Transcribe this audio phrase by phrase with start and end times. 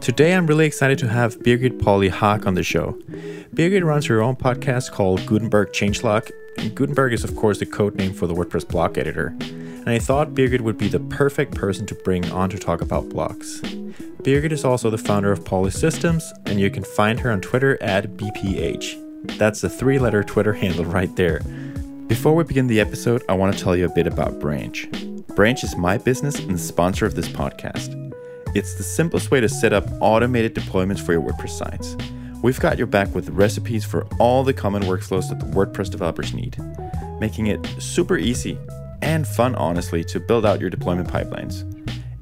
[0.00, 2.96] Today, I'm really excited to have Birgit Pauli Haack on the show.
[3.52, 7.96] Birgit runs her own podcast called Gutenberg Changelog, and Gutenberg is, of course, the code
[7.96, 9.34] name for the WordPress block editor.
[9.40, 13.08] And I thought Birgit would be the perfect person to bring on to talk about
[13.08, 13.60] blocks.
[14.22, 17.82] Birgit is also the founder of Pauli Systems, and you can find her on Twitter
[17.82, 19.36] at BPH.
[19.38, 21.40] That's the three letter Twitter handle right there.
[22.06, 24.88] Before we begin the episode, I want to tell you a bit about Branch.
[25.36, 27.92] Branch is my business and the sponsor of this podcast.
[28.54, 31.94] It's the simplest way to set up automated deployments for your WordPress sites.
[32.42, 36.32] We've got your back with recipes for all the common workflows that the WordPress developers
[36.32, 36.56] need,
[37.20, 38.58] making it super easy
[39.02, 41.70] and fun, honestly, to build out your deployment pipelines.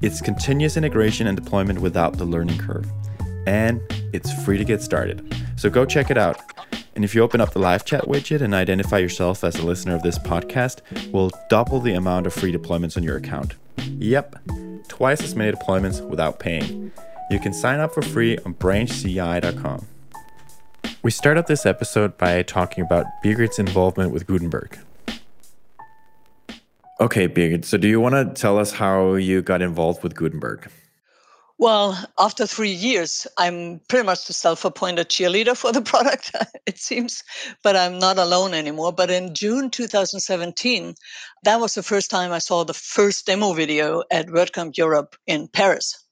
[0.01, 2.85] It's continuous integration and deployment without the learning curve.
[3.45, 3.81] And
[4.13, 5.35] it's free to get started.
[5.55, 6.41] So go check it out.
[6.95, 9.95] And if you open up the live chat widget and identify yourself as a listener
[9.95, 10.81] of this podcast,
[11.11, 13.55] we'll double the amount of free deployments on your account.
[13.99, 14.37] Yep,
[14.87, 16.91] twice as many deployments without paying.
[17.29, 19.87] You can sign up for free on branchci.com.
[21.03, 24.77] We start out this episode by talking about Birgit's involvement with Gutenberg.
[27.01, 30.69] Okay, Birgit, so do you want to tell us how you got involved with Gutenberg?
[31.57, 36.31] Well, after three years, I'm pretty much the self appointed cheerleader for the product,
[36.65, 37.23] it seems,
[37.63, 38.91] but I'm not alone anymore.
[38.93, 40.95] But in June 2017,
[41.43, 45.47] that was the first time I saw the first demo video at WordCamp Europe in
[45.47, 46.04] Paris.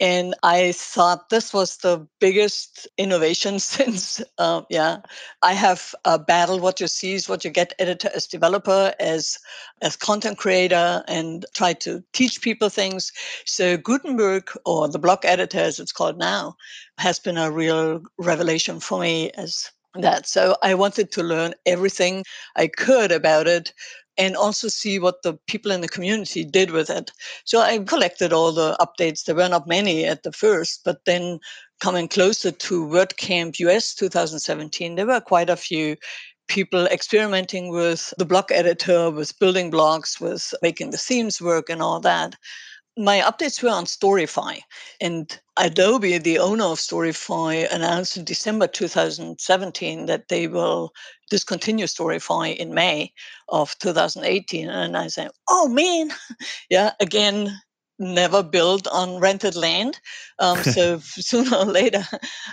[0.00, 4.98] And I thought this was the biggest innovation since, um, yeah,
[5.42, 9.38] I have uh, battled what you see is what you get editor as developer, as,
[9.82, 13.12] as content creator, and try to teach people things.
[13.46, 16.56] So Gutenberg, or the block editor as it's called now,
[16.98, 20.26] has been a real revelation for me as that.
[20.26, 22.24] So I wanted to learn everything
[22.56, 23.72] I could about it
[24.16, 27.10] and also see what the people in the community did with it.
[27.44, 29.24] So I collected all the updates.
[29.24, 31.40] There were not many at the first, but then
[31.80, 35.96] coming closer to WordCamp US 2017, there were quite a few
[36.46, 41.82] people experimenting with the block editor, with building blocks, with making the themes work and
[41.82, 42.36] all that
[42.96, 44.60] my updates were on Storify.
[45.00, 50.92] And Adobe, the owner of Storify, announced in December 2017 that they will
[51.30, 53.12] discontinue Storify in May
[53.48, 54.68] of 2018.
[54.68, 56.10] And I said, oh man,
[56.70, 57.56] yeah, again,
[57.98, 60.00] never built on rented land.
[60.40, 62.04] Um, so sooner or later.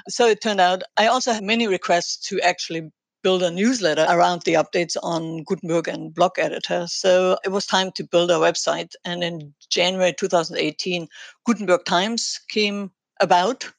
[0.07, 2.91] So it turned out I also had many requests to actually
[3.24, 6.86] build a newsletter around the updates on Gutenberg and Block Editor.
[6.88, 8.94] So it was time to build a website.
[9.06, 11.08] And in January 2018,
[11.46, 13.70] Gutenberg Times came about.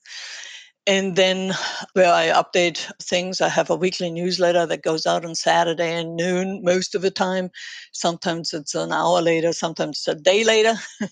[0.85, 1.53] And then,
[1.93, 6.17] where I update things, I have a weekly newsletter that goes out on Saturday and
[6.17, 7.53] noon most of the time.
[7.93, 10.75] Sometimes it's an hour later, sometimes it's a day later,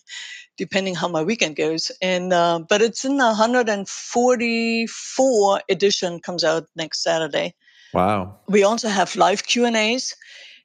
[0.59, 1.93] depending how my weekend goes.
[2.03, 7.55] And uh, but it's in the 144 edition comes out next Saturday.
[7.93, 8.37] Wow.
[8.49, 10.15] We also have live Q&As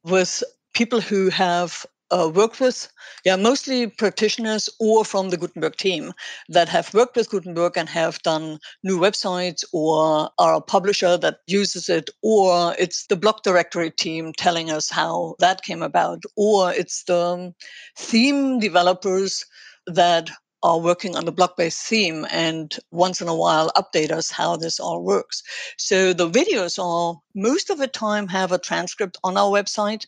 [0.03, 0.43] with
[0.73, 2.91] people who have uh, worked with,
[3.23, 6.13] yeah, mostly practitioners or from the Gutenberg team
[6.49, 11.39] that have worked with Gutenberg and have done new websites or are a publisher that
[11.47, 16.71] uses it, or it's the block directory team telling us how that came about, or
[16.71, 17.55] it's the um,
[17.97, 19.43] theme developers
[19.87, 20.29] that
[20.63, 24.55] are working on the block based theme and once in a while update us how
[24.55, 25.43] this all works.
[25.77, 30.05] So the videos are most of the time have a transcript on our website,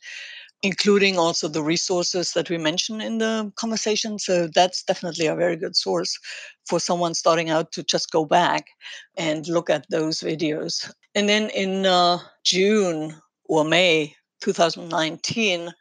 [0.63, 4.17] including also the resources that we mention in the conversation.
[4.17, 6.17] So that's definitely a very good source
[6.65, 8.67] for someone starting out to just go back
[9.15, 10.91] and look at those videos.
[11.13, 13.15] And then in uh, June
[13.45, 15.71] or May 2019,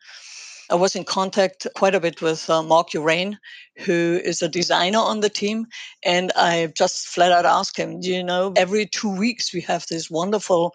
[0.69, 3.39] I was in contact quite a bit with uh, Mark Uraine,
[3.77, 5.67] who is a designer on the team.
[6.05, 10.11] And I just flat out asked him, you know, every two weeks we have these
[10.11, 10.73] wonderful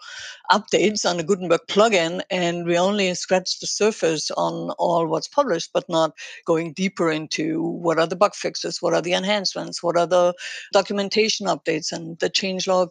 [0.50, 5.70] updates on the Gutenberg plugin, and we only scratch the surface on all what's published,
[5.74, 6.12] but not
[6.46, 10.32] going deeper into what are the bug fixes, what are the enhancements, what are the
[10.72, 12.88] documentation updates, and the changelog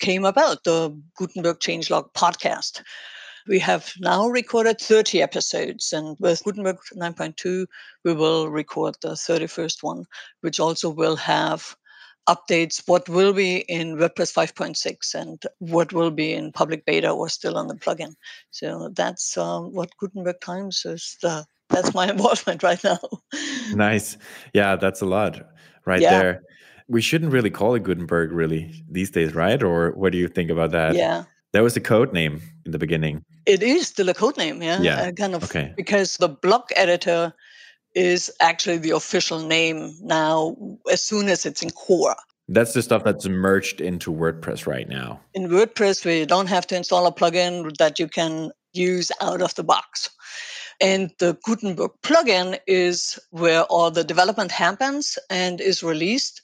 [0.00, 2.82] came about, the Gutenberg changelog podcast.
[3.46, 7.66] We have now recorded 30 episodes, and with Gutenberg 9.2,
[8.04, 10.04] we will record the 31st one,
[10.40, 11.76] which also will have
[12.28, 17.28] updates what will be in WordPress 5.6 and what will be in public beta or
[17.28, 18.14] still on the plugin.
[18.50, 21.16] So that's um, what Gutenberg Times is.
[21.20, 22.98] The, that's my involvement right now.
[23.74, 24.16] nice.
[24.54, 25.42] Yeah, that's a lot
[25.84, 26.18] right yeah.
[26.18, 26.42] there.
[26.88, 29.62] We shouldn't really call it Gutenberg really these days, right?
[29.62, 30.94] Or what do you think about that?
[30.94, 31.24] Yeah.
[31.54, 33.24] That was the code name in the beginning.
[33.46, 34.80] It is still a code name, yeah.
[34.80, 35.02] Yeah.
[35.02, 35.72] Uh, kind of okay.
[35.76, 37.32] because the block editor
[37.94, 40.56] is actually the official name now
[40.90, 42.16] as soon as it's in core.
[42.48, 45.20] That's the stuff that's merged into WordPress right now.
[45.32, 49.54] In WordPress, we don't have to install a plugin that you can use out of
[49.54, 50.10] the box.
[50.80, 56.42] And the Gutenberg plugin is where all the development happens and is released.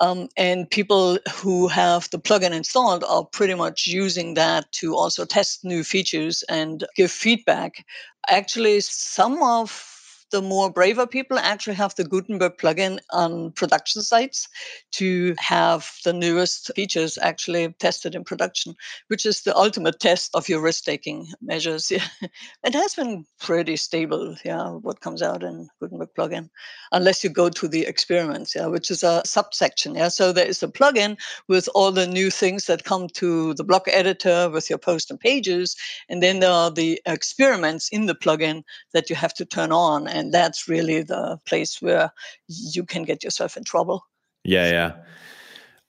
[0.00, 5.24] Um, and people who have the plugin installed are pretty much using that to also
[5.24, 7.86] test new features and give feedback.
[8.28, 9.93] Actually, some of
[10.30, 14.48] the more braver people actually have the Gutenberg plugin on production sites
[14.92, 18.74] to have the newest features actually tested in production,
[19.08, 21.90] which is the ultimate test of your risk taking measures.
[22.64, 26.48] it has been pretty stable, yeah, what comes out in Gutenberg plugin,
[26.92, 29.94] unless you go to the experiments, yeah, which is a subsection.
[29.94, 30.08] Yeah.
[30.08, 31.16] So there is a plugin
[31.48, 35.20] with all the new things that come to the block editor with your post and
[35.20, 35.76] pages.
[36.08, 38.62] And then there are the experiments in the plugin
[38.92, 40.08] that you have to turn on.
[40.14, 42.12] And that's really the place where
[42.46, 44.06] you can get yourself in trouble.
[44.44, 44.92] Yeah yeah.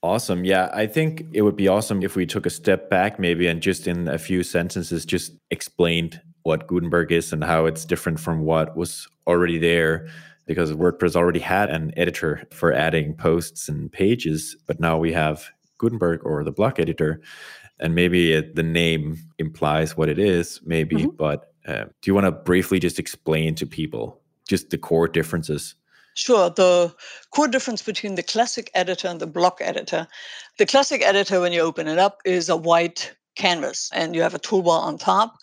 [0.02, 0.46] Awesome.
[0.46, 3.62] Yeah i think it would be awesome if we took a step back maybe and
[3.62, 8.42] just in a few sentences just explained what gutenberg is and how it's different from
[8.42, 10.08] what was already there
[10.46, 15.50] because wordpress already had an editor for adding posts and pages but now we have
[15.80, 17.20] gutenberg or the block editor
[17.80, 21.16] and maybe it, the name implies what it is maybe mm-hmm.
[21.18, 25.76] but uh, do you want to briefly just explain to people just the core differences?
[26.14, 26.50] Sure.
[26.50, 26.94] The
[27.32, 30.08] core difference between the classic editor and the block editor.
[30.58, 34.34] The classic editor, when you open it up, is a white canvas and you have
[34.34, 35.36] a toolbar on top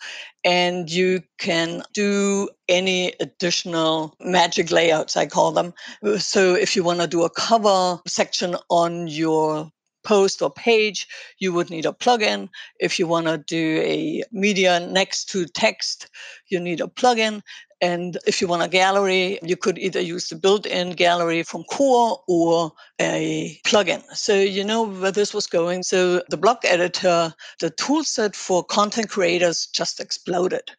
[0.43, 5.73] and you can do any additional magic layouts i call them
[6.17, 9.71] so if you want to do a cover section on your
[10.03, 11.07] post or page,
[11.39, 12.49] you would need a plugin.
[12.79, 16.09] If you want to do a media next to text,
[16.49, 17.41] you need a plugin.
[17.83, 22.23] And if you want a gallery, you could either use the built-in gallery from Core
[22.29, 22.71] or
[23.01, 24.01] a plugin.
[24.13, 25.83] So you know where this was going.
[25.83, 30.71] So the block editor, the toolset for content creators just exploded.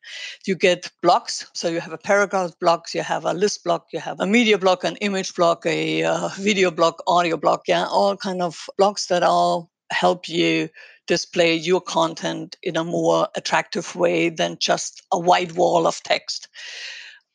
[0.47, 1.45] You get blocks.
[1.53, 4.57] So you have a paragraph blocks, you have a list block, you have a media
[4.57, 9.09] block, an image block, a uh, video block, audio block, yeah, all kind of blocks
[9.09, 10.69] that all help you
[11.07, 16.49] display your content in a more attractive way than just a white wall of text.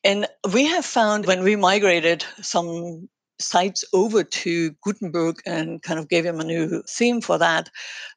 [0.03, 3.09] And we have found when we migrated some
[3.39, 7.69] sites over to Gutenberg and kind of gave them a new theme for that,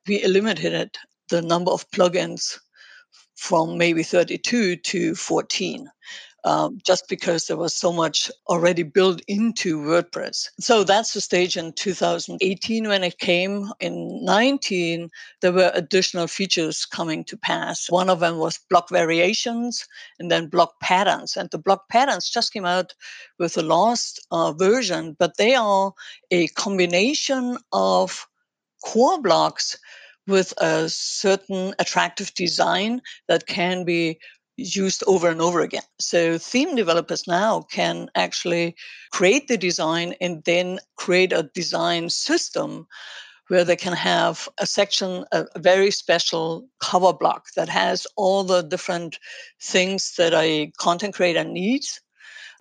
[0.07, 0.97] we eliminated
[1.29, 2.59] the number of plugins
[3.37, 5.89] from maybe 32 to 14
[6.45, 10.49] um, just because there was so much already built into WordPress.
[10.59, 13.71] So that's the stage in 2018 when it came.
[13.81, 15.09] In 19,
[15.41, 17.91] there were additional features coming to pass.
[17.91, 19.87] One of them was block variations
[20.19, 21.37] and then block patterns.
[21.37, 22.95] And the block patterns just came out
[23.39, 25.93] with the last uh, version, but they are
[26.31, 28.27] a combination of
[28.85, 29.79] core blocks
[30.27, 34.19] with a certain attractive design that can be
[34.57, 35.83] used over and over again.
[35.99, 38.77] So theme developers now can actually
[39.13, 42.87] create the design and then create a design system
[43.49, 48.63] where they can have a section, a very special cover block that has all the
[48.63, 49.19] different
[49.61, 52.01] things that a content creator needs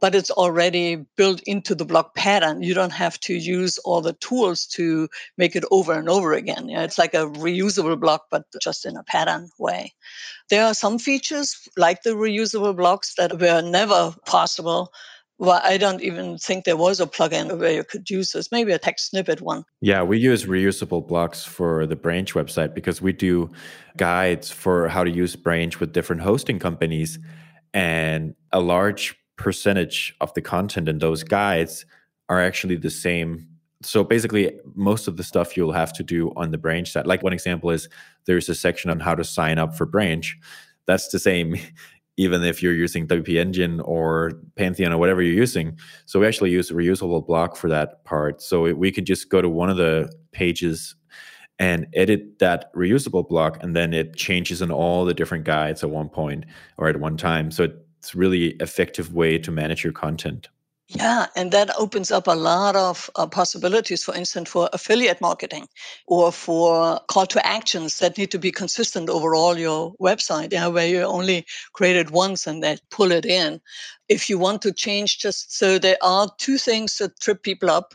[0.02, 2.64] but it's already built into the block pattern.
[2.64, 6.68] You don't have to use all the tools to make it over and over again.
[6.68, 9.94] Yeah, it's like a reusable block, but just in a pattern way.
[10.50, 14.92] There are some features like the reusable blocks that were never possible
[15.42, 18.52] well, I don't even think there was a plugin where you could use this.
[18.52, 19.66] Maybe a text snippet one.
[19.82, 23.50] Yeah, we use reusable blocks for the Branch website because we do
[23.98, 27.18] guides for how to use Branch with different hosting companies.
[27.74, 31.86] And a large percentage of the content in those guides
[32.30, 33.48] are actually the same.
[33.84, 37.08] So basically, most of the stuff you'll have to do on the branch side.
[37.08, 37.90] Like one example is
[38.26, 40.38] there's a section on how to sign up for branch.
[40.86, 41.56] That's the same,
[42.18, 45.78] even if you're using WP Engine or Pantheon or whatever you're using.
[46.06, 48.42] So we actually use a reusable block for that part.
[48.42, 50.96] So we could just go to one of the pages
[51.58, 55.92] and edit that reusable block, and then it changes in all the different guides at
[55.92, 56.44] one point
[56.78, 57.52] or at one time.
[57.52, 60.50] So it it's really effective way to manage your content.
[60.88, 65.68] Yeah, and that opens up a lot of uh, possibilities, for instance, for affiliate marketing
[66.08, 70.66] or for call to actions that need to be consistent over all your website, yeah,
[70.66, 73.62] where you only create it once and then pull it in.
[74.10, 77.94] If you want to change just so there are two things that trip people up.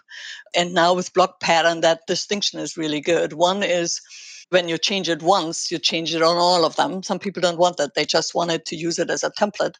[0.54, 3.32] And now with block pattern, that distinction is really good.
[3.32, 4.00] One is
[4.50, 7.02] when you change it once, you change it on all of them.
[7.02, 7.94] Some people don't want that.
[7.94, 9.76] They just wanted to use it as a template.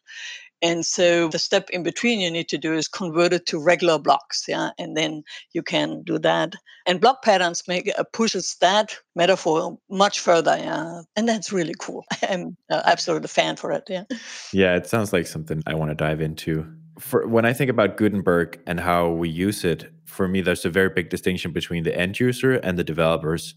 [0.61, 3.99] And so the step in between you need to do is convert it to regular
[3.99, 6.53] blocks, yeah, and then you can do that.
[6.87, 12.05] And block patterns make uh, pushes that metaphor much further, yeah, and that's really cool.
[12.27, 14.05] I'm uh, absolutely a fan for it, yeah.
[14.51, 16.65] Yeah, it sounds like something I want to dive into.
[16.97, 20.71] For when I think about Gutenberg and how we use it, for me, there's a
[20.71, 23.53] very big distinction between the end user and the developers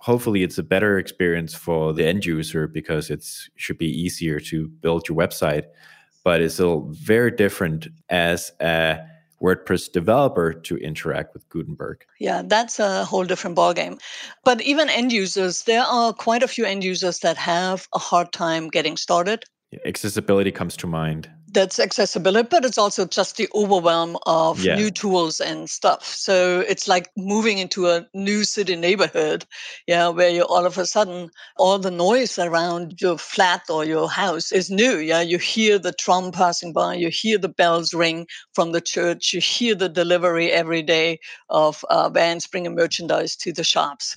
[0.00, 3.24] hopefully it's a better experience for the end user because it
[3.56, 5.64] should be easier to build your website
[6.24, 8.98] but it's still very different as a
[9.42, 12.04] WordPress developer to interact with Gutenberg.
[12.18, 13.98] Yeah, that's a whole different ballgame.
[14.44, 18.32] But even end users, there are quite a few end users that have a hard
[18.32, 19.44] time getting started.
[19.86, 24.74] Accessibility comes to mind that's accessibility, but it's also just the overwhelm of yeah.
[24.74, 26.04] new tools and stuff.
[26.04, 29.44] So it's like moving into a new city neighborhood,
[29.86, 34.08] yeah, where you all of a sudden all the noise around your flat or your
[34.08, 34.98] house is new.
[34.98, 39.32] Yeah, you hear the tram passing by, you hear the bells ring from the church,
[39.32, 44.16] you hear the delivery every day of uh, vans bringing merchandise to the shops.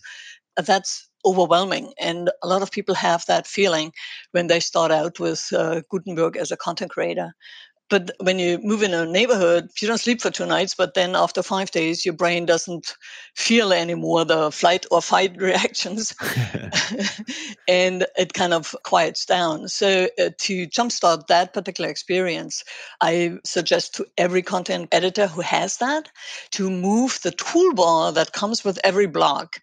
[0.55, 1.93] That's overwhelming.
[1.99, 3.93] And a lot of people have that feeling
[4.31, 7.33] when they start out with uh, Gutenberg as a content creator.
[7.89, 11.15] But when you move in a neighborhood, you don't sleep for two nights, but then
[11.15, 12.95] after five days, your brain doesn't
[13.35, 16.15] feel anymore the flight or fight reactions.
[17.67, 19.67] and it kind of quiets down.
[19.67, 22.63] So, uh, to jumpstart that particular experience,
[23.01, 26.09] I suggest to every content editor who has that
[26.51, 29.59] to move the toolbar that comes with every block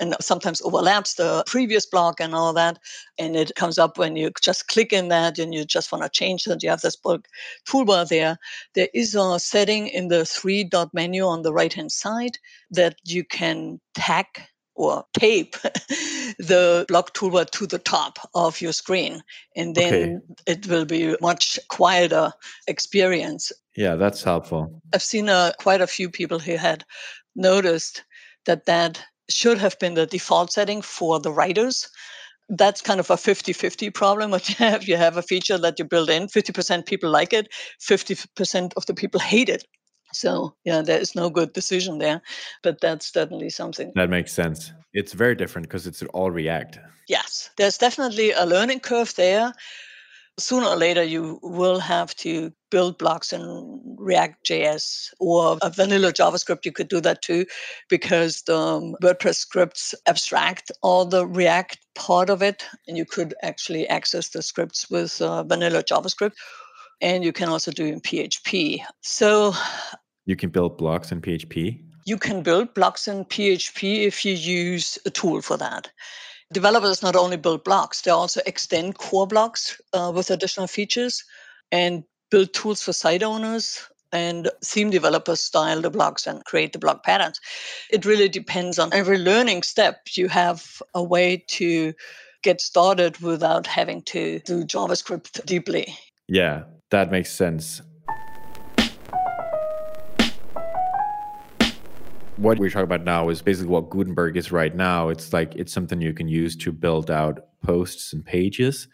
[0.00, 2.78] and sometimes overlaps the previous block and all that.
[3.18, 6.10] And it comes up when you just click in that and you just want to
[6.10, 6.62] change it.
[6.62, 7.26] You have this book
[7.68, 8.38] toolbar there.
[8.74, 12.38] There is a setting in the three dot menu on the right hand side
[12.70, 15.56] that you can tack or tape
[16.38, 19.22] the block toolbar to the top of your screen
[19.56, 20.18] and then okay.
[20.46, 22.32] it will be a much quieter
[22.66, 26.84] experience yeah that's helpful i've seen uh, quite a few people who had
[27.36, 28.04] noticed
[28.46, 31.88] that that should have been the default setting for the writers.
[32.48, 34.30] That's kind of a 50 50 problem.
[34.32, 37.48] What you have, you have a feature that you build in, 50% people like it,
[37.80, 39.64] 50% of the people hate it.
[40.12, 42.22] So, yeah, there is no good decision there,
[42.62, 43.92] but that's certainly something.
[43.96, 44.72] That makes sense.
[44.92, 46.78] It's very different because it's all React.
[47.08, 49.52] Yes, there's definitely a learning curve there
[50.38, 56.12] sooner or later you will have to build blocks in React JS or a vanilla
[56.12, 56.64] JavaScript.
[56.64, 57.46] You could do that too,
[57.88, 63.34] because the um, WordPress scripts abstract all the React part of it, and you could
[63.42, 66.32] actually access the scripts with uh, vanilla JavaScript.
[67.00, 68.80] And you can also do in PHP.
[69.02, 69.52] So
[70.26, 71.82] you can build blocks in PHP.
[72.06, 75.90] You can build blocks in PHP if you use a tool for that
[76.52, 81.24] developers not only build blocks, they also extend core blocks uh, with additional features
[81.72, 86.78] and build tools for site owners and theme developers style the blocks and create the
[86.78, 87.40] block patterns.
[87.90, 90.02] It really depends on every learning step.
[90.12, 91.92] You have a way to
[92.42, 95.96] get started without having to do JavaScript deeply.
[96.28, 97.82] Yeah, that makes sense.
[102.36, 105.08] What we're talking about now is basically what Gutenberg is right now.
[105.08, 108.88] It's like it's something you can use to build out posts and pages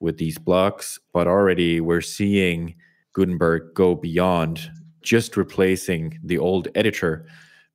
[0.00, 0.98] with these blocks.
[1.12, 2.74] But already we're seeing
[3.12, 4.70] Gutenberg go beyond
[5.02, 7.26] just replacing the old editor.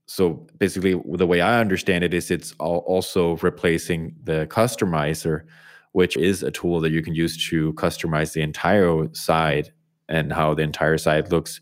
[0.05, 5.45] So basically, the way I understand it is it's also replacing the customizer,
[5.93, 9.71] which is a tool that you can use to customize the entire side
[10.07, 11.61] and how the entire site looks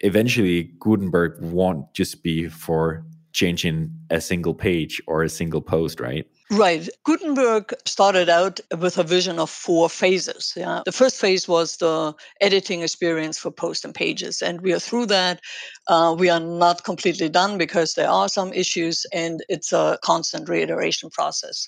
[0.00, 6.26] eventually Gutenberg won't just be for changing a single page or a single post, right?
[6.50, 6.88] Right.
[7.04, 10.54] Gutenberg started out with a vision of four phases.
[10.56, 10.80] Yeah.
[10.84, 14.40] The first phase was the editing experience for posts and pages.
[14.40, 15.40] And we are through that.
[15.88, 20.48] Uh, we are not completely done because there are some issues and it's a constant
[20.48, 21.66] reiteration process.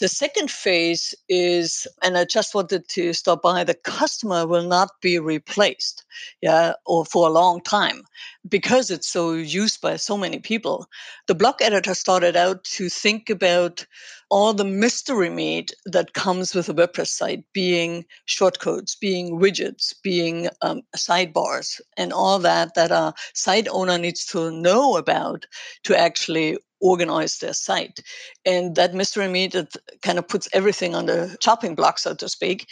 [0.00, 4.90] The second phase is, and I just wanted to stop by, the customer will not
[5.02, 6.04] be replaced,
[6.40, 8.02] yeah, or for a long time
[8.48, 10.86] because it's so used by so many people.
[11.26, 13.86] The block editor started out to think about
[14.30, 20.48] all the mystery meat that comes with a WordPress site, being shortcodes, being widgets, being
[20.62, 23.12] um, sidebars, and all that that a
[23.50, 25.44] site owner needs to know about
[25.82, 28.00] to actually organize their site.
[28.46, 32.28] And that mystery meat it kind of puts everything on the chopping block, so to
[32.28, 32.68] speak.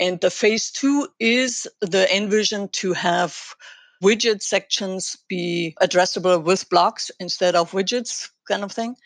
[0.00, 3.54] And the phase two is the envision to have
[4.02, 8.96] widget sections be addressable with blocks instead of widgets kind of thing.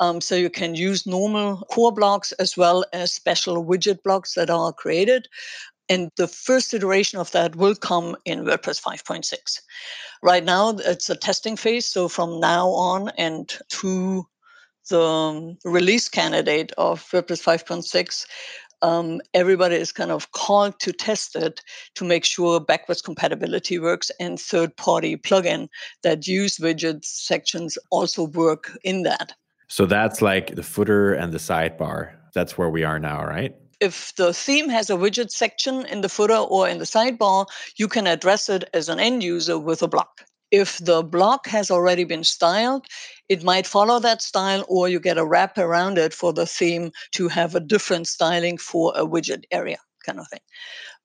[0.00, 4.48] Um, so you can use normal core blocks as well as special widget blocks that
[4.48, 5.28] are created.
[5.88, 9.60] And the first iteration of that will come in WordPress 5.6.
[10.22, 11.86] Right now, it's a testing phase.
[11.86, 14.26] So from now on and to
[14.90, 18.26] the um, release candidate of WordPress 5.6,
[18.82, 21.60] um, everybody is kind of called to test it
[21.94, 25.68] to make sure backwards compatibility works and third party plugin
[26.02, 29.32] that use widget sections also work in that.
[29.68, 32.12] So that's like the footer and the sidebar.
[32.34, 33.54] That's where we are now, right?
[33.80, 37.86] If the theme has a widget section in the footer or in the sidebar, you
[37.86, 40.24] can address it as an end user with a block.
[40.50, 42.86] If the block has already been styled,
[43.28, 46.90] it might follow that style, or you get a wrap around it for the theme
[47.12, 50.40] to have a different styling for a widget area, kind of thing.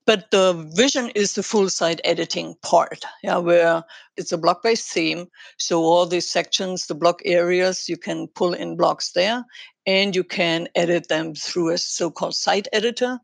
[0.06, 3.84] But the vision is the full site editing part, yeah, where
[4.18, 5.28] it's a block based theme.
[5.58, 9.46] So all these sections, the block areas, you can pull in blocks there
[9.86, 13.20] and you can edit them through a so called site editor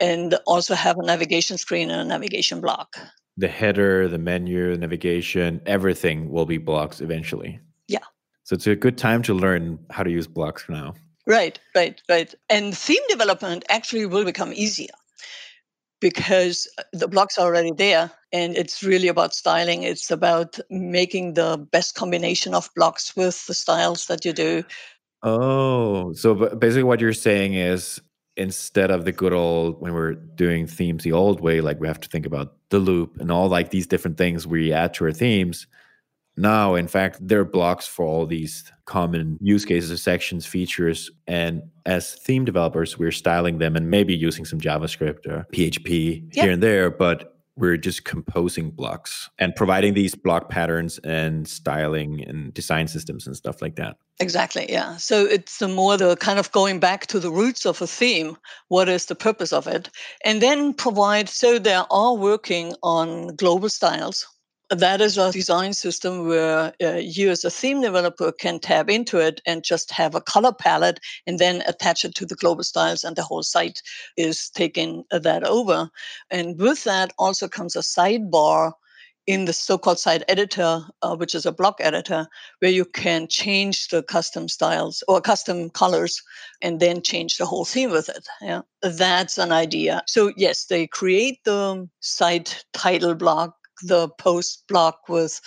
[0.00, 2.96] and also have a navigation screen and a navigation block
[3.36, 7.60] the header, the menu, the navigation, everything will be blocks eventually.
[7.88, 7.98] Yeah.
[8.44, 10.94] So it's a good time to learn how to use blocks now.
[11.26, 12.34] Right, right, right.
[12.50, 14.92] And theme development actually will become easier
[16.00, 19.84] because uh, the blocks are already there and it's really about styling.
[19.84, 24.64] It's about making the best combination of blocks with the styles that you do.
[25.24, 28.00] Oh, so basically what you're saying is
[28.36, 32.00] instead of the good old when we're doing themes the old way like we have
[32.00, 35.12] to think about the loop and all like these different things we add to our
[35.12, 35.68] themes
[36.36, 41.62] now in fact there are blocks for all these common use cases sections features and
[41.86, 46.44] as theme developers we're styling them and maybe using some javascript or php yep.
[46.44, 52.22] here and there but we're just composing blocks and providing these block patterns and styling
[52.26, 53.96] and design systems and stuff like that.
[54.20, 54.96] Exactly, yeah.
[54.96, 58.36] So it's the more the kind of going back to the roots of a theme.
[58.68, 59.90] What is the purpose of it?
[60.24, 64.26] And then provide, so they are working on global styles
[64.74, 69.18] that is a design system where uh, you as a theme developer can tap into
[69.18, 73.04] it and just have a color palette and then attach it to the global styles
[73.04, 73.82] and the whole site
[74.16, 75.90] is taking that over.
[76.30, 78.72] And with that also comes a sidebar
[79.26, 82.26] in the so-called site editor uh, which is a block editor
[82.58, 86.22] where you can change the custom styles or custom colors
[86.60, 88.28] and then change the whole theme with it.
[88.42, 90.02] Yeah that's an idea.
[90.06, 95.40] So yes they create the site title block the post block with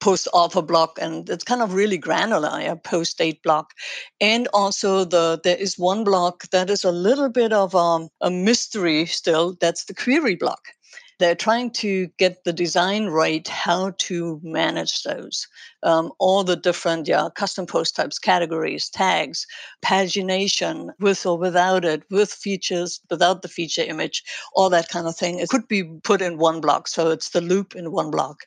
[0.00, 3.72] post author block and it's kind of really granular a post date block.
[4.20, 8.30] And also the there is one block that is a little bit of um, a
[8.30, 10.68] mystery still that's the query block
[11.18, 15.46] they're trying to get the design right how to manage those
[15.82, 19.46] um, all the different yeah custom post types categories tags
[19.84, 24.22] pagination with or without it with features without the feature image
[24.54, 27.40] all that kind of thing it could be put in one block so it's the
[27.40, 28.44] loop in one block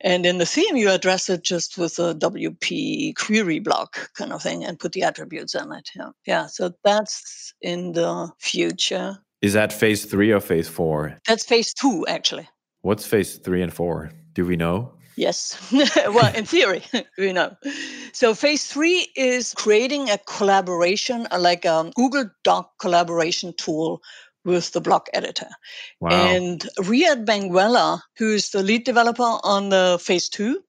[0.00, 4.42] and in the theme, you address it just with a WP query block kind of
[4.42, 5.88] thing and put the attributes in it.
[5.96, 6.10] Yeah.
[6.26, 6.46] Yeah.
[6.46, 9.18] So that's in the future.
[9.44, 11.18] Is that phase three or phase four?
[11.28, 12.48] That's phase two, actually.
[12.80, 14.10] What's phase three and four?
[14.32, 14.94] Do we know?
[15.16, 15.58] Yes.
[15.70, 16.82] well, in theory,
[17.18, 17.54] we know.
[18.14, 24.00] So phase three is creating a collaboration, uh, like a Google Doc collaboration tool
[24.46, 25.50] with the block editor.
[26.00, 26.12] Wow.
[26.12, 30.62] And Riad Benguella, who's the lead developer on the phase two,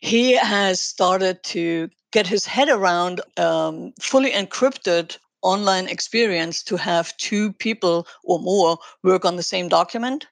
[0.00, 7.16] he has started to get his head around um, fully encrypted online experience to have
[7.16, 10.26] two people or more work on the same document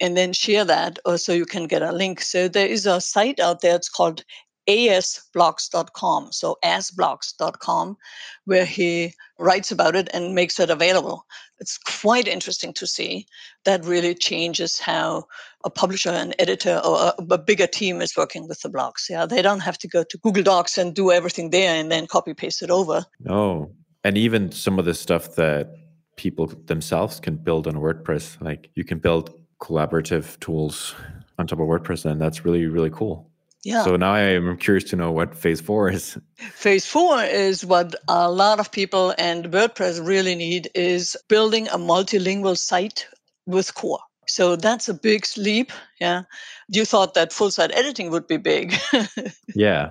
[0.00, 2.20] and then share that or so you can get a link.
[2.20, 4.24] So there is a site out there it's called
[4.68, 7.96] asblocks.com so asblocks.com
[8.44, 11.24] where he writes about it and makes it available.
[11.58, 13.26] It's quite interesting to see.
[13.64, 15.24] That really changes how
[15.64, 19.08] a publisher and editor or a, a bigger team is working with the blocks.
[19.08, 22.06] Yeah they don't have to go to google docs and do everything there and then
[22.06, 23.06] copy paste it over.
[23.20, 23.72] No
[24.04, 25.74] and even some of the stuff that
[26.16, 30.94] people themselves can build on WordPress, like you can build collaborative tools
[31.38, 33.30] on top of WordPress, and that's really really cool.
[33.64, 33.84] Yeah.
[33.84, 36.16] So now I am curious to know what phase four is.
[36.36, 41.76] Phase four is what a lot of people and WordPress really need is building a
[41.76, 43.06] multilingual site
[43.46, 43.98] with core.
[44.28, 45.72] So that's a big leap.
[46.00, 46.22] Yeah.
[46.68, 48.74] You thought that full site editing would be big.
[49.54, 49.90] yeah.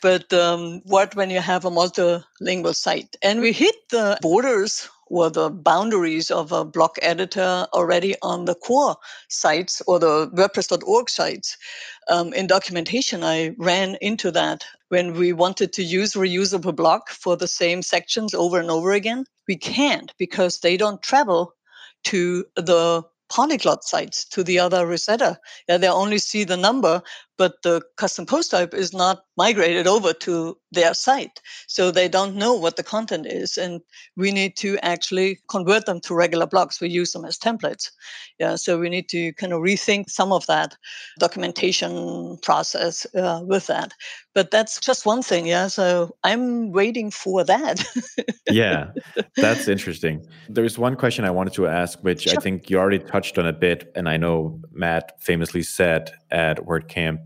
[0.00, 3.16] But um, what when you have a multilingual site?
[3.22, 8.54] And we hit the borders or the boundaries of a block editor already on the
[8.54, 8.96] core
[9.28, 11.56] sites or the WordPress.org sites.
[12.08, 17.36] Um, in documentation, I ran into that when we wanted to use reusable block for
[17.36, 19.24] the same sections over and over again.
[19.46, 21.54] We can't because they don't travel
[22.04, 23.04] to the
[23.34, 25.38] polyglot sites to the other Rosetta.
[25.68, 27.02] Yeah, they only see the number,
[27.36, 31.40] but the custom post type is not migrated over to their site.
[31.66, 33.56] So they don't know what the content is.
[33.56, 33.80] And
[34.16, 36.80] we need to actually convert them to regular blocks.
[36.80, 37.90] We use them as templates.
[38.38, 40.76] Yeah, so we need to kind of rethink some of that
[41.18, 43.92] documentation process uh, with that.
[44.34, 45.46] But that's just one thing.
[45.46, 47.84] Yeah, so I'm waiting for that.
[48.50, 48.90] yeah,
[49.36, 50.26] that's interesting.
[50.48, 52.34] There's one question I wanted to ask, which sure.
[52.36, 53.92] I think you already touched on a bit.
[53.94, 57.18] And I know Matt famously said at WordCamp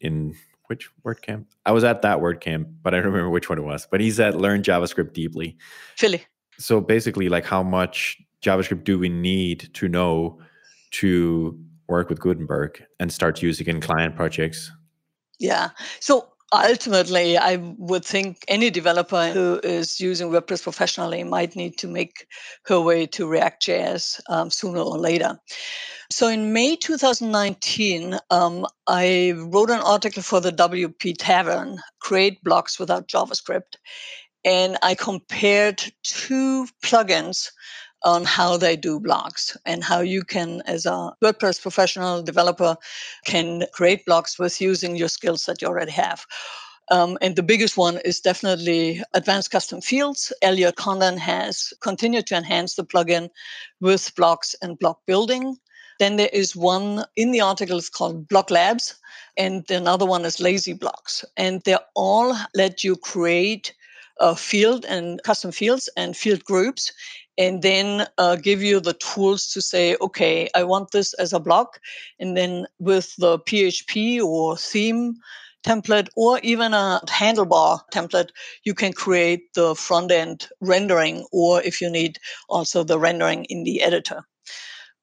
[0.00, 0.34] in
[0.66, 1.46] which WordCamp?
[1.66, 3.86] I was at that WordCamp, but I don't remember which one it was.
[3.90, 5.56] But he said learn JavaScript deeply.
[5.96, 6.24] Philly.
[6.58, 10.40] So basically, like how much JavaScript do we need to know
[10.92, 11.58] to
[11.88, 14.70] work with Gutenberg and start using in client projects?
[15.38, 15.70] Yeah.
[15.98, 21.88] So ultimately, I would think any developer who is using WordPress professionally might need to
[21.88, 22.26] make
[22.66, 25.38] her way to React.js um, sooner or later.
[26.10, 32.80] So in May 2019, um, I wrote an article for the WP Tavern, Create Blocks
[32.80, 33.76] Without JavaScript.
[34.44, 37.50] And I compared two plugins
[38.04, 42.76] on how they do blocks and how you can, as a WordPress professional developer,
[43.24, 46.26] can create blocks with using your skills that you already have.
[46.90, 50.32] Um, and the biggest one is definitely advanced custom fields.
[50.42, 53.30] Elliot Condon has continued to enhance the plugin
[53.80, 55.56] with blocks and block building.
[56.00, 58.94] Then there is one in the article it's called Block Labs,
[59.36, 61.24] and another one is Lazy Blocks.
[61.36, 63.74] And they all let you create
[64.18, 66.92] a field and custom fields and field groups
[67.38, 71.40] and then uh, give you the tools to say, okay, I want this as a
[71.40, 71.80] block.
[72.18, 75.16] And then with the PHP or theme
[75.64, 78.30] template or even a handlebar template,
[78.64, 83.64] you can create the front end rendering, or if you need also the rendering in
[83.64, 84.22] the editor.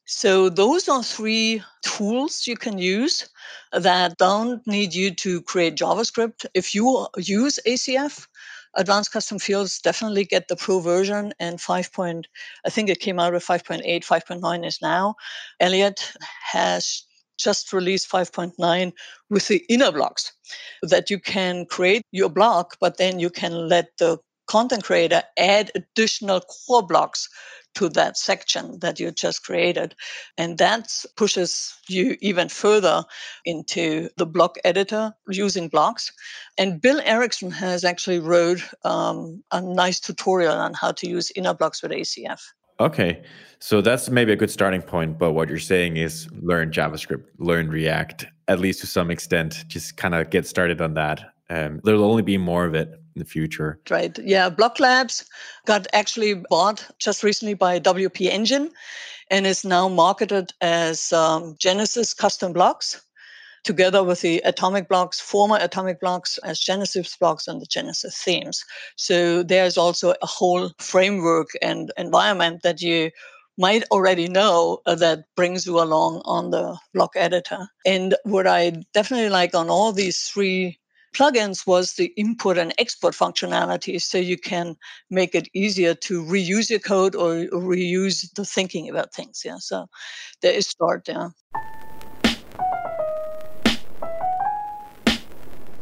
[0.06, 3.28] So those are three tools you can use
[3.74, 6.46] that don't need you to create JavaScript.
[6.54, 8.26] If you use ACF,
[8.75, 11.93] Advanced Custom Fields, definitely get the pro version and 5.
[11.93, 12.27] Point,
[12.65, 15.15] I think it came out with 5.8, 5.9 is now.
[15.60, 16.13] Elliot
[16.51, 17.03] has
[17.38, 18.91] just released 5.9
[19.30, 20.34] with the inner blocks
[20.82, 25.71] that you can create your block, but then you can let the content creator add
[25.75, 27.30] additional core blocks
[27.78, 29.94] to that section that you just created.
[30.36, 33.04] And that pushes you even further
[33.46, 36.12] into the block editor using blocks.
[36.58, 41.54] And Bill Erickson has actually wrote um, a nice tutorial on how to use inner
[41.54, 42.42] blocks with ACF.
[42.80, 43.24] Okay.
[43.60, 45.20] So that's maybe a good starting point.
[45.20, 49.66] But what you're saying is learn JavaScript, learn React, at least to some extent.
[49.68, 51.32] Just kind of get started on that.
[51.49, 53.79] Um, there'll only be more of it in the future.
[53.89, 54.17] Right.
[54.19, 54.49] Yeah.
[54.49, 55.25] Block Labs
[55.65, 58.69] got actually bought just recently by WP Engine
[59.29, 63.01] and is now marketed as um, Genesis Custom Blocks
[63.63, 68.63] together with the atomic blocks, former atomic blocks as Genesis blocks and the Genesis themes.
[68.95, 73.12] So there's also a whole framework and environment that you
[73.57, 77.67] might already know uh, that brings you along on the block editor.
[77.86, 80.79] And what I definitely like on all these three
[81.17, 84.75] plugins was the import and export functionality so you can
[85.10, 89.88] make it easier to reuse your code or reuse the thinking about things yeah so
[90.41, 91.32] there is start there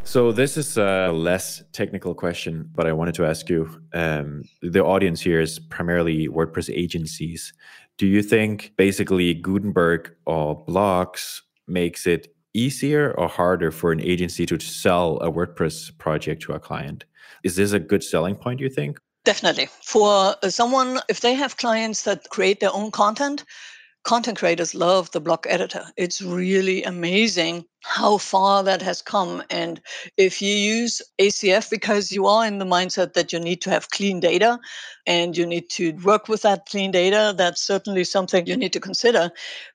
[0.07, 3.81] So this is a less technical question, but I wanted to ask you.
[3.91, 7.51] Um, the audience here is primarily WordPress agencies.
[7.97, 14.45] Do you think basically Gutenberg or blocks makes it easier or harder for an agency
[14.45, 17.05] to sell a WordPress project to a client?
[17.43, 18.99] Is this a good selling point, you think?
[19.25, 19.67] Definitely.
[19.83, 23.43] For someone, if they have clients that create their own content,
[24.05, 25.83] content creators love the block editor.
[25.97, 29.43] It's really amazing how far that has come.
[29.49, 29.81] And
[30.15, 33.89] if you use ACF because you are in the mindset that you need to have
[33.89, 34.59] clean data
[35.05, 38.79] and you need to work with that clean data, that's certainly something you need to
[38.79, 39.31] consider.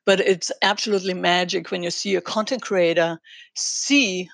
[0.06, 3.20] But it's absolutely magic when you see a content creator
[3.54, 4.28] see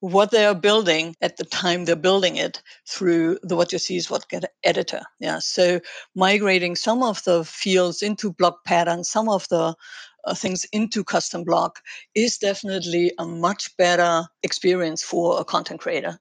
[0.00, 3.96] what they are building at the time they're building it through the what you see
[3.96, 5.02] is what get editor.
[5.18, 5.40] Yeah.
[5.40, 5.80] So
[6.14, 9.74] migrating some of the fields into block patterns, some of the
[10.24, 11.80] uh, things into custom block
[12.14, 16.18] is definitely a much better experience for a content creator.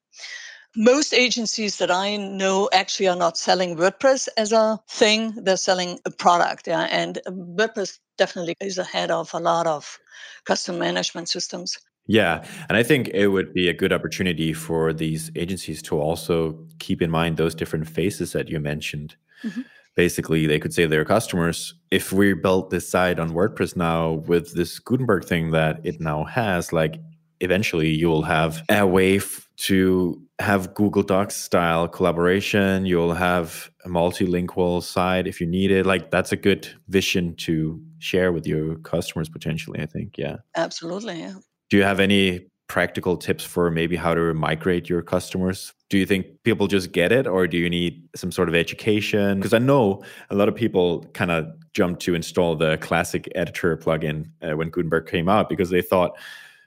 [0.76, 6.00] Most agencies that I know actually are not selling WordPress as a thing, they're selling
[6.06, 6.68] a product.
[6.68, 6.88] Yeah.
[6.92, 9.98] And WordPress definitely is ahead of a lot of
[10.46, 11.78] custom management systems.
[12.08, 12.46] Yeah.
[12.70, 17.02] And I think it would be a good opportunity for these agencies to also keep
[17.02, 19.16] in mind those different phases that you mentioned.
[19.44, 19.62] Mm-hmm.
[19.96, 24.54] Basically, they could say their customers if we built this site on WordPress now with
[24.54, 27.02] this Gutenberg thing that it now has, like
[27.40, 32.86] eventually you will have a way f- to have Google Docs style collaboration.
[32.86, 35.86] You'll have a multilingual site if you need it.
[35.86, 40.18] Like that's a good vision to share with your customers potentially, I think.
[40.18, 40.38] Yeah.
[40.56, 41.20] Absolutely.
[41.22, 41.36] Yeah.
[41.70, 45.74] Do you have any practical tips for maybe how to migrate your customers?
[45.90, 49.40] Do you think people just get it or do you need some sort of education?
[49.40, 53.78] Because I know a lot of people kind of jumped to install the classic editor
[53.78, 56.18] plugin uh, when Gutenberg came out because they thought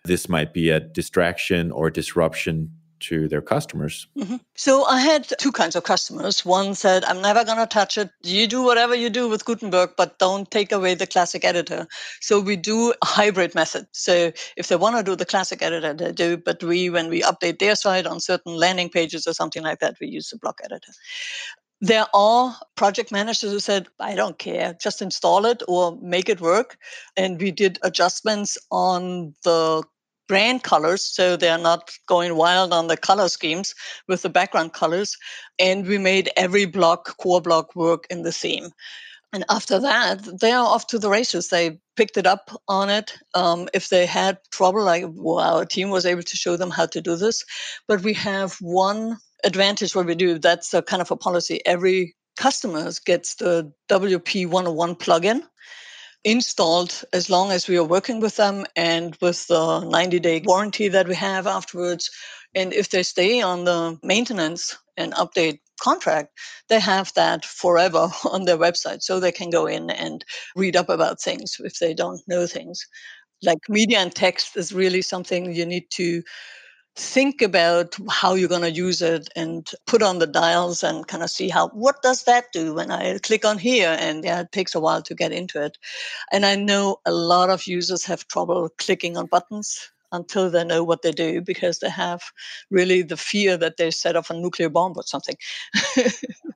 [0.04, 4.06] this might be a distraction or disruption to their customers.
[4.16, 4.36] Mm-hmm.
[4.56, 6.44] So I had two kinds of customers.
[6.44, 8.10] One said, I'm never going to touch it.
[8.22, 11.86] You do whatever you do with Gutenberg, but don't take away the classic editor.
[12.20, 13.86] So we do a hybrid method.
[13.92, 16.36] So if they want to do the classic editor, they do.
[16.36, 19.96] But we, when we update their site on certain landing pages or something like that,
[20.00, 20.92] we use the block editor.
[21.82, 26.40] There are project managers who said, I don't care, just install it or make it
[26.40, 26.76] work.
[27.16, 29.82] And we did adjustments on the
[30.30, 33.74] brand colors so they're not going wild on the color schemes
[34.06, 35.16] with the background colors
[35.58, 38.70] and we made every block core block work in the theme
[39.32, 41.48] and after that they are off to the races.
[41.48, 45.90] They picked it up on it um, if they had trouble like well, our team
[45.90, 47.44] was able to show them how to do this.
[47.86, 51.60] But we have one advantage what we do that's a kind of a policy.
[51.64, 55.42] Every customer gets the wp 101 plugin
[56.24, 60.88] installed as long as we are working with them and with the 90 day warranty
[60.88, 62.10] that we have afterwards.
[62.54, 68.44] And if they stay on the maintenance and update contract, they have that forever on
[68.44, 70.24] their website so they can go in and
[70.56, 72.86] read up about things if they don't know things.
[73.42, 76.22] Like media and text is really something you need to
[76.96, 81.22] think about how you're going to use it and put on the dials and kind
[81.22, 83.96] of see how what does that do when i click on here?
[83.98, 85.78] And yeah it takes a while to get into it.
[86.32, 90.82] And i know a lot of users have trouble clicking on buttons until they know
[90.82, 92.20] what they do because they have
[92.70, 95.36] really the fear that they set off a nuclear bomb or something.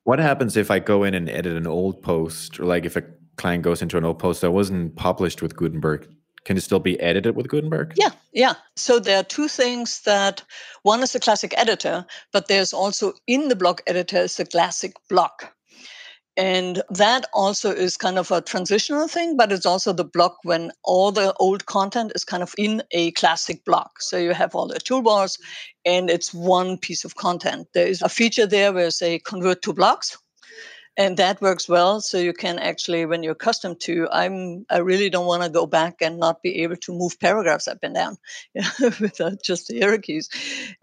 [0.05, 2.61] What happens if i go in and edit an old post?
[2.61, 3.03] Or like if a
[3.37, 6.07] client goes into an old post that wasn't published with gutenberg
[6.45, 7.95] can it still be edited with Gutenberg?
[7.97, 8.55] Yeah, yeah.
[8.77, 10.43] So there are two things that
[10.83, 14.95] one is the classic editor, but there's also in the block editor is the classic
[15.09, 15.55] block.
[16.37, 20.73] And that also is kind of a transitional thing, but it's also the block when
[20.83, 24.03] all the old content is kind of in a classic block.
[24.03, 25.39] So you have all the toolbars
[25.85, 27.69] and it's one piece of content.
[27.73, 30.19] There is a feature there where say convert to blocks,
[30.97, 35.11] and that works well so you can actually when you're accustomed to i'm i really
[35.11, 38.17] don't want to go back and not be able to move paragraphs up and down
[39.01, 40.29] with uh, just the arrow keys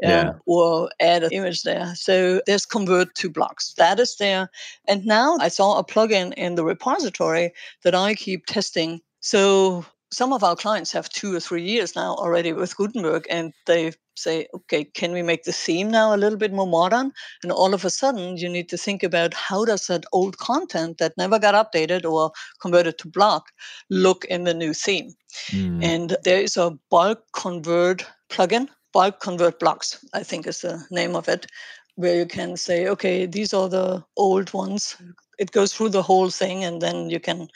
[0.04, 0.34] um, yeah.
[0.46, 1.94] or add an image there.
[1.96, 3.74] So there's convert to blocks.
[3.74, 4.50] That is there.
[4.88, 9.02] And now i saw a plugin in the repository that i keep testing.
[9.20, 13.54] So some of our clients have two or three years now already with Gutenberg, and
[13.66, 17.12] they say, okay, can we make the theme now a little bit more modern?
[17.44, 20.98] And all of a sudden, you need to think about how does that old content
[20.98, 23.52] that never got updated or converted to block
[23.90, 25.14] look in the new theme?
[25.48, 25.84] Mm.
[25.84, 31.16] And there is a bulk convert plugin, bulk convert blocks, I think is the name
[31.16, 31.48] of it,
[31.96, 34.98] where you can say, okay, these are the old ones.
[35.40, 37.48] It goes through the whole thing and then you can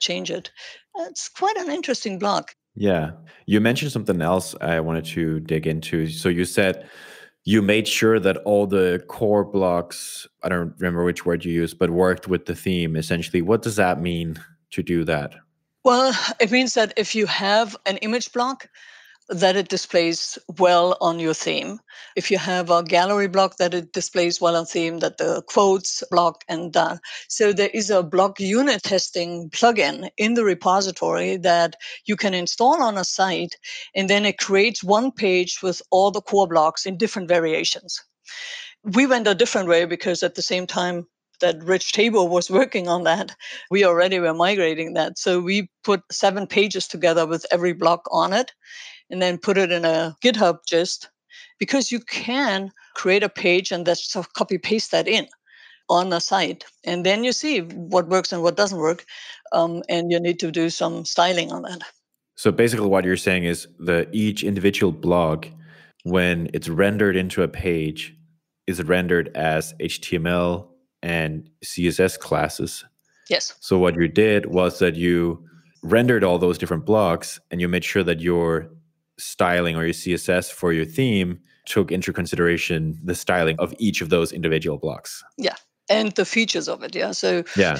[0.00, 0.50] change it.
[0.98, 2.54] Uh, it's quite an interesting block.
[2.74, 3.12] Yeah.
[3.46, 6.08] You mentioned something else I wanted to dig into.
[6.08, 6.88] So you said
[7.44, 11.78] you made sure that all the core blocks, I don't remember which word you used,
[11.78, 13.42] but worked with the theme essentially.
[13.42, 15.34] What does that mean to do that?
[15.84, 18.68] Well, it means that if you have an image block,
[19.28, 21.80] that it displays well on your theme.
[22.14, 26.02] If you have a gallery block, that it displays well on theme, that the quotes
[26.10, 26.98] block and done.
[27.28, 32.82] So there is a block unit testing plugin in the repository that you can install
[32.82, 33.56] on a site,
[33.94, 38.02] and then it creates one page with all the core blocks in different variations.
[38.82, 41.06] We went a different way because at the same time
[41.40, 43.34] that Rich Tabor was working on that.
[43.70, 45.18] We already were migrating that.
[45.18, 48.52] So we put seven pages together with every block on it
[49.10, 51.08] and then put it in a GitHub gist
[51.58, 55.26] because you can create a page and just copy paste that in
[55.90, 59.04] on a site and then you see what works and what doesn't work
[59.52, 61.82] um, and you need to do some styling on that.
[62.36, 65.46] So basically what you're saying is the each individual blog
[66.04, 68.16] when it's rendered into a page
[68.66, 70.68] is rendered as html
[71.02, 72.84] and css classes.
[73.28, 73.54] Yes.
[73.60, 75.44] So what you did was that you
[75.82, 78.70] rendered all those different blocks and you made sure that your
[79.18, 84.10] styling or your CSS for your theme took into consideration the styling of each of
[84.10, 85.22] those individual blocks.
[85.38, 85.56] Yeah.
[85.88, 86.94] And the features of it.
[86.94, 87.12] Yeah.
[87.12, 87.78] So yeah.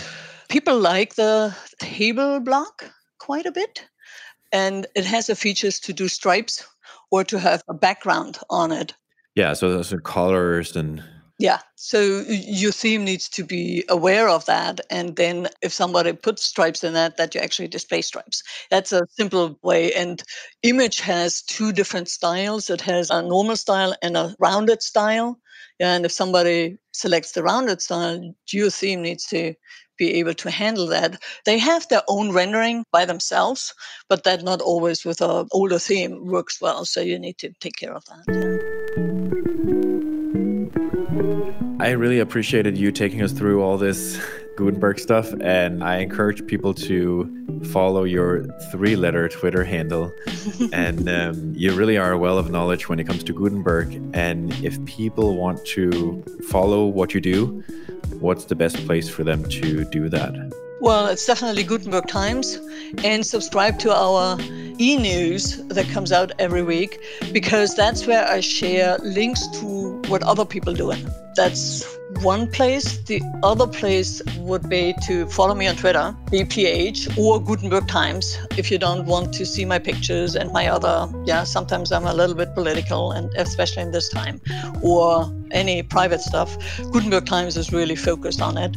[0.48, 2.84] People like the table block
[3.18, 3.86] quite a bit,
[4.52, 6.66] and it has the features to do stripes
[7.10, 8.94] or to have a background on it.
[9.34, 11.02] Yeah, so those are colors and
[11.44, 11.58] yeah.
[11.76, 14.80] So your theme needs to be aware of that.
[14.88, 18.42] And then if somebody puts stripes in that, that you actually display stripes.
[18.70, 19.92] That's a simple way.
[19.92, 20.22] And
[20.62, 22.70] image has two different styles.
[22.70, 25.38] It has a normal style and a rounded style.
[25.78, 29.52] And if somebody selects the rounded style, your theme needs to
[29.98, 31.22] be able to handle that.
[31.44, 33.74] They have their own rendering by themselves,
[34.08, 36.86] but that not always with an older theme works well.
[36.86, 39.73] So you need to take care of that.
[41.84, 44.18] I really appreciated you taking us through all this
[44.56, 50.10] Gutenberg stuff, and I encourage people to follow your three letter Twitter handle.
[50.72, 54.00] and um, you really are a well of knowledge when it comes to Gutenberg.
[54.14, 57.62] And if people want to follow what you do,
[58.18, 60.63] what's the best place for them to do that?
[60.84, 62.60] Well, it's definitely Gutenberg Times,
[63.04, 64.38] and subscribe to our
[64.78, 67.00] e news that comes out every week
[67.32, 71.08] because that's where I share links to what other people doing.
[71.36, 71.86] That's
[72.20, 72.98] one place.
[72.98, 78.70] The other place would be to follow me on Twitter, BPH or Gutenberg Times, if
[78.70, 82.36] you don't want to see my pictures and my other, yeah, sometimes I'm a little
[82.36, 84.38] bit political, and especially in this time,
[84.82, 86.58] or any private stuff.
[86.92, 88.76] Gutenberg Times is really focused on it.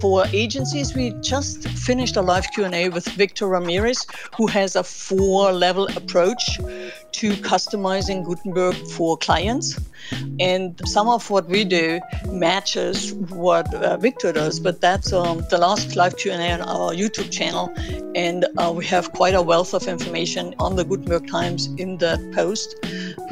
[0.00, 4.06] For agencies, we just finished a live Q&A with Victor Ramirez,
[4.36, 6.44] who has a four-level approach
[7.12, 9.78] to customizing Gutenberg for clients.
[10.38, 15.58] And some of what we do matches what uh, Victor does, but that's um, the
[15.58, 17.72] last live Q&A on our YouTube channel.
[18.14, 22.20] And uh, we have quite a wealth of information on the Gutenberg Times in that
[22.32, 22.76] post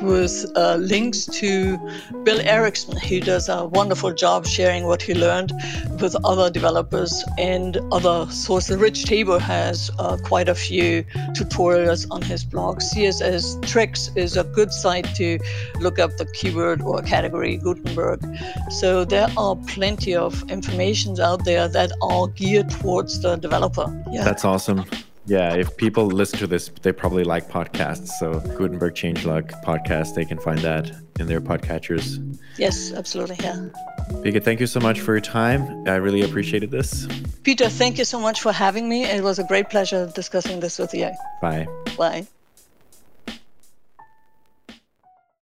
[0.07, 1.77] with uh, links to
[2.23, 2.97] Bill Erickson.
[2.97, 5.53] He does a wonderful job sharing what he learned
[6.01, 8.77] with other developers and other sources.
[8.77, 11.03] Rich Tabor has uh, quite a few
[11.35, 12.79] tutorials on his blog.
[12.81, 15.39] CSS Tricks is a good site to
[15.81, 18.21] look up the keyword or category Gutenberg.
[18.71, 23.87] So there are plenty of informations out there that are geared towards the developer.
[24.11, 24.25] Yeah.
[24.25, 24.85] That's awesome.
[25.27, 28.09] Yeah, if people listen to this, they probably like podcasts.
[28.19, 32.23] So Gutenberg Changelog podcast, they can find that in their podcatchers.
[32.59, 33.37] Yes, absolutely.
[33.41, 33.69] Yeah.
[34.23, 35.89] Birgit, thank you so much for your time.
[35.89, 37.09] I really appreciated this.
[37.43, 39.05] Peter, thank you so much for having me.
[39.05, 41.11] It was a great pleasure discussing this with you.
[41.41, 41.67] Bye.
[41.97, 42.27] Bye.